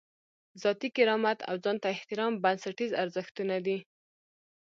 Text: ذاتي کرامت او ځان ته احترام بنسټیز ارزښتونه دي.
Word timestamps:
ذاتي 0.61 0.89
کرامت 0.97 1.39
او 1.49 1.55
ځان 1.63 1.77
ته 1.83 1.87
احترام 1.95 2.33
بنسټیز 2.43 2.91
ارزښتونه 3.03 3.55
دي. 3.65 3.77